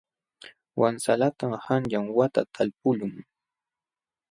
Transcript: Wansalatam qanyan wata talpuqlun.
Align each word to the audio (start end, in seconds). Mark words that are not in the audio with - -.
Wansalatam 0.79 1.51
qanyan 1.65 2.05
wata 2.17 2.41
talpuqlun. 2.53 3.13